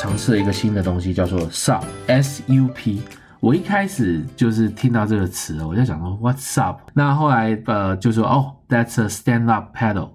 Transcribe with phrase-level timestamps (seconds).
[0.00, 3.02] 尝试了一个新的东西，叫做 SUP S U P。
[3.38, 6.80] 我一开始就是听到这个词，我就想说 What's up？
[6.94, 10.12] 那后来呃就说哦，That's a stand up paddle。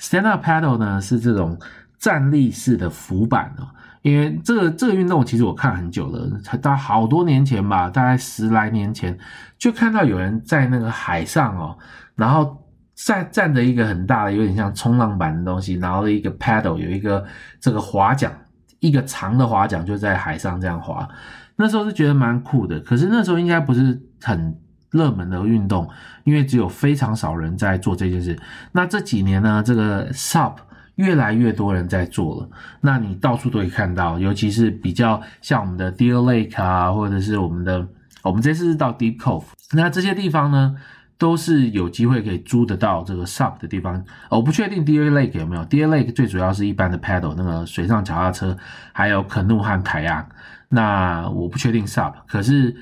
[0.00, 1.58] Stand up paddle 呢是这种
[1.98, 3.68] 站立式的浮板哦。
[4.00, 6.26] 因为这个这个运动其实我看很久了，
[6.62, 9.18] 到好多年前吧，大概十来年前
[9.58, 11.76] 就看到有人在那个海上哦，
[12.14, 12.56] 然后
[12.94, 17.22] 站站着一个很大的有点像冲浪板的东西，然后一个 paddle 有一个
[17.60, 18.32] 这个划桨，
[18.86, 21.08] 一个长的划桨就在海上这样划。
[21.56, 24.54] 那时候是觉得蛮酷的，可是那时候应该不是很
[24.90, 25.88] 热门的运动，
[26.24, 28.38] 因为只有非常少人在做这件事。
[28.72, 30.54] 那这几年呢，这个 SUP
[30.96, 32.48] 越来越多人在做了，
[32.80, 37.86] 那你到处都可以看到，尤其是比较像我们的 Deer Lake 啊，或者是我们的，
[38.22, 40.76] 我们这次是到 Deep Cove，那这些地方呢，
[41.18, 44.04] 都是有机会可以租得到这个 SUP 的地方。
[44.30, 48.56] 我不确定 Deer Lake 有没有，Deer Lake 最主要是一般的 paddle 那个水上脚踏车，
[48.92, 50.24] 还有 canoe 和 kayak。
[50.68, 52.74] 那我不确定 SUP，可是。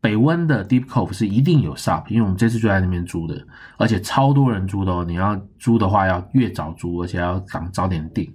[0.00, 3.34] 北温的 Deep Cove 是一定有 SUP，因为我们这次就在那边租的，
[3.76, 5.04] 而且超多人租的哦。
[5.04, 8.32] 你要租的话，要越早租，而且要早早点订。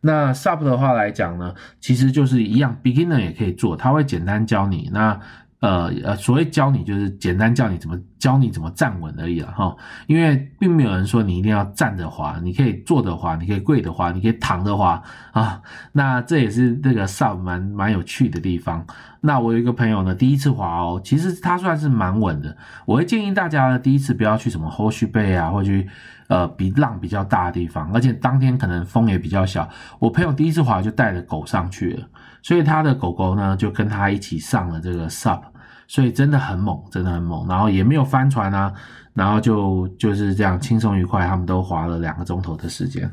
[0.00, 4.90] 那 SUP 的话来讲呢，其实就是一样，Beginner 也可以做，他会简单教你。
[4.92, 5.16] 那
[5.60, 15.60] 呃呃，所谓教你就是简单教你怎么教你怎么站稳而已了哈，因为并没有人说你一定要站着滑，你可以坐着滑，你可以跪着滑，你可以躺着滑啊。
[15.92, 18.84] 那这也是这个 SUP 蛮蛮有趣的地方。
[19.20, 22.56] 那我有一个朋友呢，第一次滑哦，其实他算是蛮稳的。
[22.86, 25.88] 我会建议大家呢，第一次不要去什么 Horseshoe Bay 啊，或去
[26.28, 29.68] 呃比浪比较大的地方，而且当天可能风也比较小。
[29.98, 32.06] 我朋友第一次滑就带着狗上去了，
[32.42, 35.40] 所以他的狗狗呢就跟他一起上了这个 SUP。
[35.88, 38.72] 所以真的很猛，真的很猛，然后也没有翻船啊，
[39.14, 43.10] 然后就就是这样轻松愉快，他们都滑了两个钟头的时间。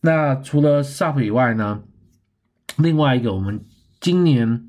[0.00, 1.80] 那除了 SUP 以外呢，
[2.76, 3.60] 另外一个我们
[4.00, 4.66] 今年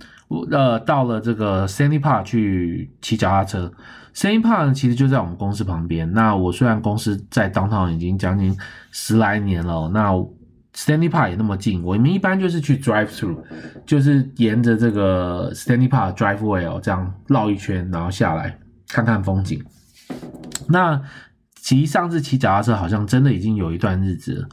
[0.51, 3.71] 呃到了这个 Sandy Park 去骑脚踏车
[4.13, 6.11] ，Sandy Park 其实就在我们公司旁边。
[6.13, 8.57] 那我虽然公司在 Downtown 已经将近
[8.91, 10.11] 十来年了，那。
[10.75, 13.37] Stanley Park 也那么近，我们一般就是去 drive through，
[13.85, 19.63] 就是沿着这个 Stanley Park driveway 哦，这样绕一圈，然后下来看看风景。
[20.69, 21.01] 那
[21.71, 24.49] 骑上次骑脚踏车好像真的已经有一段日子了。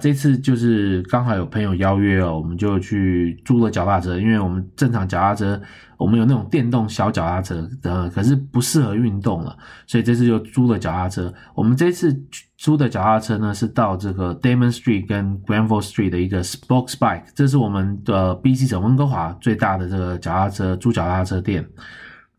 [0.00, 5.60] 这次就是刚好有朋友邀约哦，我们就去租了脚踏车，因为我们正常脚踏车，
[5.98, 9.54] 我们有那种电动小脚踏车呃，可是不适合运动了，
[9.86, 11.30] 所以这次就租了脚踏车。
[11.54, 12.18] 我们这次
[12.56, 21.68] 租的脚踏车呢，是到这个 Damon Street 跟 Granville Street 的一个 Spokes Bike，这是我们的 BC 省温哥华最大的这个脚踏车租脚踏车店。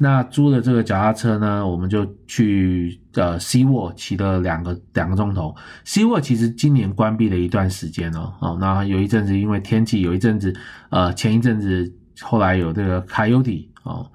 [0.03, 5.55] 那租了这个脚踏车呢，我们就去呃西沃骑了两个两个钟头。
[5.85, 10.53] 西沃其实今年关闭了一段时间哦，哦，那有一阵子因为天气，有一阵子
[10.89, 14.11] 呃前一阵子后来有这个 Coyote 哦，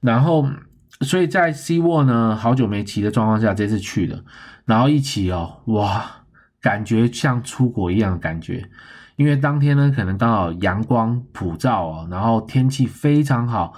[0.00, 0.48] 然后
[1.00, 4.22] 所以在西沃呢好久没骑的状况下，这次去了，
[4.64, 6.08] 然后一骑哦，哇，
[6.60, 8.64] 感觉像出国一样的感觉，
[9.16, 13.74] 因为当天呢可能刚好阳光普照哦，然后天气非常好。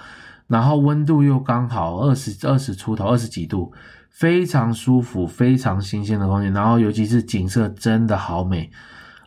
[0.47, 3.71] 然后温度又刚好二十二十出头，二十几度，
[4.09, 6.47] 非常舒服，非常新鲜的空气。
[6.49, 8.71] 然后尤其是景色真的好美，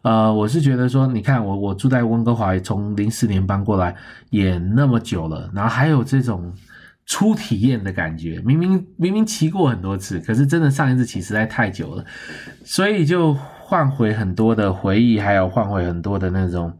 [0.03, 3.95] 呃，我是觉得说，你看我我住在温哥华，从零四年搬过来
[4.31, 6.53] 也那么久了，然后还有这种
[7.05, 8.41] 初体验的感觉。
[8.45, 12.05] 明明明明骑过很多次，可是真的上一次骑实在太久了，
[12.65, 16.73] 所以就换回很多的回忆，还有换回很多的那种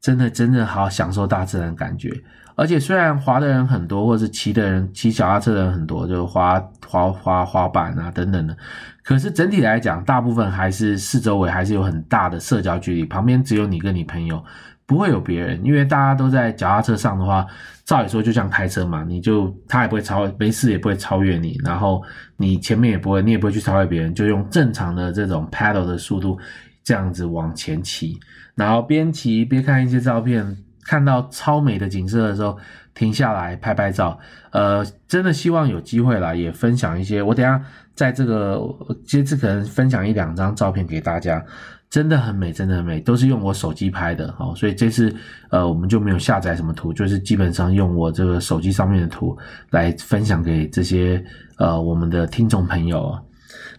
[0.00, 2.10] 真的真的好享受大自然的感觉。
[2.56, 8.54] 而且虽然滑的人很多，或者是骑的人骑脚踏车的人很多，就是滑滑滑滑板啊等等的，
[9.02, 14.44] 可是整体来讲，大部分还是四周围还是有很大的社交距离，旁边只有你跟你朋友，
[14.84, 17.46] 不会有别人，因为大家都在脚踏车上的话，
[17.86, 22.02] 照理说就像开车嘛，你就他也不会超，没事也不会超越你，然后
[22.36, 26.38] 你前面也不会，你也不会去超越别人，就用正常的这种 paddle 的速度
[26.82, 28.18] 这样子往前骑，
[28.54, 30.56] 然后边骑边看一些照片。
[30.82, 32.58] 看到超美的景色的时候，
[32.94, 34.18] 停下来拍拍照。
[34.50, 37.22] 呃，真的希望有机会啦，也分享一些。
[37.22, 37.62] 我等下
[37.94, 38.58] 在这个
[39.06, 41.44] 这次可能分享一两张照片给大家，
[41.90, 44.34] 真的很美，真的很美，都是用我手机拍的。
[44.38, 45.14] 哦，所以这次
[45.50, 49.36] 呃我们就没有下载什么图，就是基本上用我这个手机上面的图
[49.68, 51.22] 来分享给这些
[51.58, 53.16] 呃我们的听众朋友。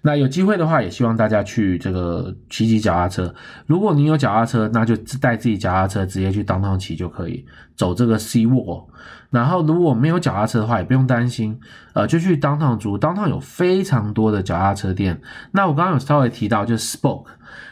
[0.02, 3.34] 那有机会的话，也希望大家去这个骑骑脚踏车。
[3.68, 7.46] 如果你有脚踏车，那就带自己脚踏车直接去当趟骑就可以，
[7.76, 8.88] 走这个 Sea Walk。
[9.30, 11.60] 然后如果没有脚踏车的话，也不用担心，
[11.94, 12.98] 呃，就去当趟租。
[12.98, 15.22] 当趟有非常多的脚踏车店。
[15.52, 17.28] 那我刚刚有稍微提到，就是 Spoke，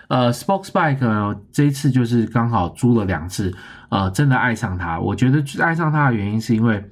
[0.08, 3.52] 呃，Spoke Bike 呢，这一次就是刚好租了两次，
[3.90, 5.00] 呃，真的爱上它。
[5.00, 6.84] 我觉得爱上它的原因是因为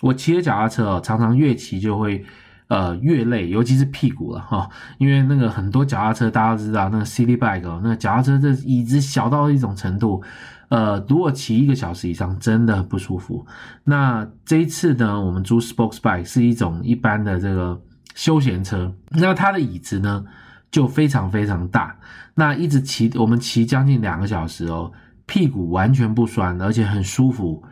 [0.00, 2.24] 我骑着脚踏车哦，常常越骑就会。
[2.68, 4.68] 呃，越累，尤其是屁股了哈，
[4.98, 10.20] 因为那个很多脚踏车，大家都知道那个 City Bike，那脚踏车这椅子小到一种程度，
[10.68, 13.46] 呃，如果骑一个小时以上，真的不舒服。
[13.84, 17.80] 那这一次呢，我们租 Spokes Bike 是一种一般的这个
[18.16, 20.24] 休闲车，那它的椅子呢
[20.72, 21.96] 就非常非常大，
[22.34, 24.90] 那一直骑，我们骑将近两个小时哦，
[25.26, 27.62] 屁股完全不酸，而且很舒服。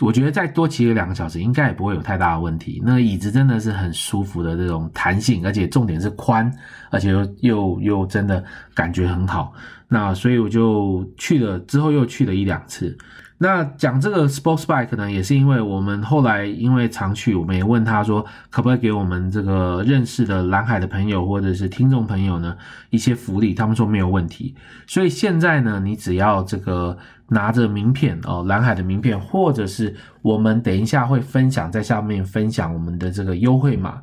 [0.00, 2.82] 我觉得再多骑个两个小时，应该也不会有太大的问题。
[2.84, 6.52] 那椅子真的是很舒服的这种弹性，而且重点是宽，
[6.90, 8.42] 而且又又又真的
[8.74, 9.52] 感觉很好。
[9.86, 12.96] 那所以我就去了，之后又去了一两次。
[13.36, 22.56] 那讲这个 Sports Bike 呢，也是因为我们后来因为常去，我们也问他说，可不可以给我们这个认识的蓝海的朋友或者是听众朋友呢
[22.90, 23.52] 一些福利？
[23.52, 24.54] 他们说没有问题。
[24.86, 26.96] 所以现在呢，你只要这个
[27.28, 34.00] 拿着名片哦，蓝海的名片，或者是我们等一下会分享在下面分享我们的这个优惠码，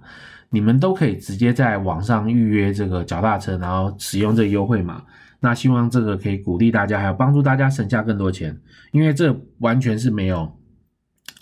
[0.50, 5.02] 你们都可以直接在网上预约这个脚踏车，然后使用这个优惠码。
[5.42, 8.58] 那希望这个可以鼓励大家，还有帮助大家省下更多钱，
[8.94, 10.50] 因为这完全是没有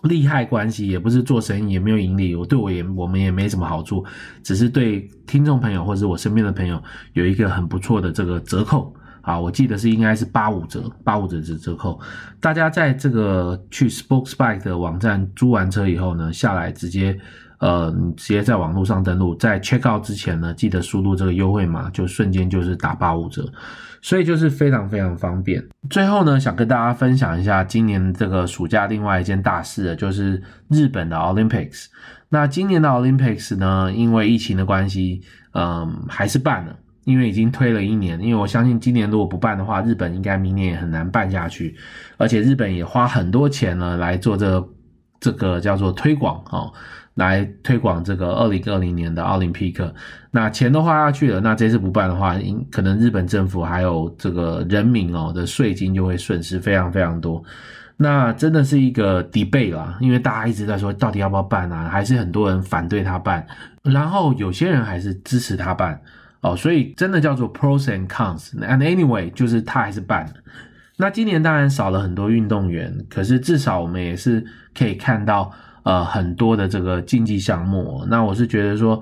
[0.04, 4.04] 利害关系，也不是做生意，也没有盈利，我对我也我们也没什么好处，
[4.42, 6.82] 只是对听众朋友或者我身边的朋友
[7.14, 8.96] 有一个很不错的这个折扣。
[9.22, 12.00] 啊，我记得是应该是八五折，八五折的折扣，
[12.40, 17.20] 大家在这个去 Spokesbike 的网站租完车以后呢，下来直接。
[17.60, 23.46] 呃，直接在网络上登录，在 check out 之前呢，记得输入这个优惠码，就瞬间就是打八五折，
[24.02, 25.62] 所以就是非常非常方便。
[25.90, 31.88] 最后呢，想跟大家分享一下今年这个暑假另外一件大事，就是日本的 Olympics。
[32.30, 36.74] 那今年的 Olympics 呢，因为疫情的关系，嗯，还是办了，
[37.10, 38.22] 因为已经推了一年。
[38.22, 41.76] 因为我相信今年如果不办的话，日本应该明年也很难办下去，
[42.18, 44.70] 而且日本也花很多钱了来做这个、
[45.20, 46.72] 这个叫做推广哦。
[47.16, 49.94] 来推广这个二零二零年的奥林匹克，
[50.32, 52.38] 那钱都花下去了，那这次不办的话，
[52.72, 57.44] 可能日本政府还有这个人民哦的税金就会损失非常非常多，
[57.98, 63.46] 那真的是一个 debate 啦，因为大家一直在说到底要不要办啊，还是很多人反对他办，
[63.84, 66.00] 然后有些人还是支持他办
[66.42, 70.34] 哦，所以真的叫做 pros and cons，and anyway 就是他还是办了。
[70.98, 74.46] 那今年当然少了很多运动员，可是至少我们也是
[74.78, 75.52] 可以看到。
[75.84, 79.02] 呃，很多的这个竞技项目，那我是觉得说，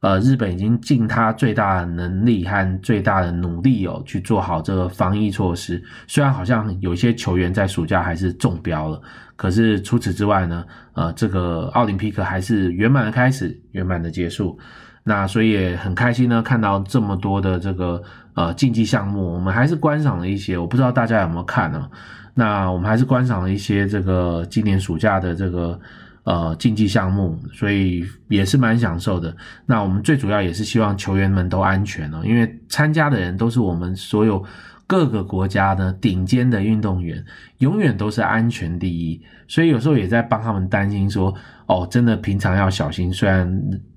[0.00, 5.82] 呃，日本已经尽他最大的能力和最大的努力哦，去做好这个防疫措施。
[6.06, 9.00] 虽然好像有些球员在暑假还是中标了，
[9.36, 14.58] 可是除此之外呢，呃，这个奥林匹克还是圆满的开始，圆满的结束。
[15.02, 18.02] 那所以也很开心呢，看到这么多的这个
[18.34, 20.58] 呃竞技项目，我们还是观赏了一些。
[20.58, 21.88] 我不知道大家有没有看呢？
[22.34, 25.80] 那我们还是观赏了一些这个今年暑假的这个。
[26.26, 29.34] 呃，竞技项目，所以也是蛮享受的。
[29.64, 34.44] 那我们最主要也是希望球员们都安全哦，因为参加的人都是我们所有
[34.88, 37.24] 各个国家的顶尖的运动员，
[37.58, 39.22] 永远都是安全第一。
[39.46, 41.32] 所以有时候也在帮他们担心说，
[41.66, 43.12] 哦，真的平常要小心。
[43.12, 43.48] 虽然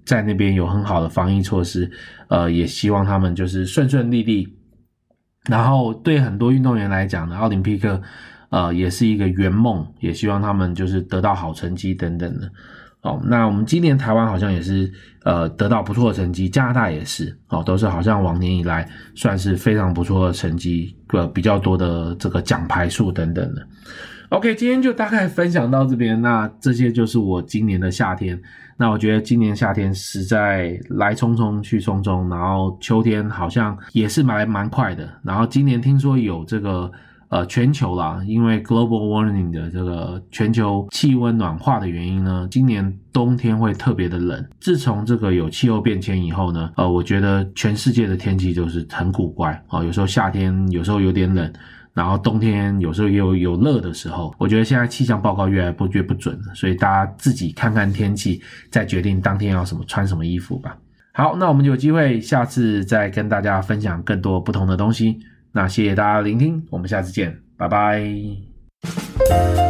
[0.05, 1.89] 在那边有很好的防疫措施，
[2.27, 4.47] 呃，也希望他们就是顺顺利利。
[5.49, 7.99] 然后对很多运动员来讲呢，奥林匹克。
[8.49, 12.49] 呃，也是一个圆梦，也希望他们就是得到好成绩等等的。
[13.01, 14.91] 哦，那我们今年台湾好像也是
[15.23, 23.65] 呃得到不错的成绩，加拿大也是，哦，都是好像往年以来算是非常不错的成绩，呃，比较多的这个奖牌数等等的。
[24.29, 28.37] OK，今天就大概分享到这边，那这些就是我今年的夏天。
[28.75, 35.07] 那我觉得今年夏天实在来匆匆去匆匆，然后秋天好像也是蛮蛮快的。
[35.23, 36.91] 然后今年听说有这个。
[37.29, 44.43] 呃，全球啦，因为 global warming 的这个全球气温暖化的原因呢，今年冬天会特别的冷。
[44.59, 51.53] 自从这个有气候变迁以后呢，呃，我觉得全世界的天气就是很古怪啊，有时候夏天有时候有点冷，
[51.93, 54.33] 然后冬天有时候也有有热的时候。
[54.39, 60.75] 我觉得现在气象报告越来越不准了，所以大家自己看看天气，再决定当天要什么穿什么衣服吧。
[61.13, 65.19] 好，那我们就有机会下次再跟大家分享更多不同的东西。
[65.59, 69.68] 那谢谢大家聆听，我们下次见，拜拜。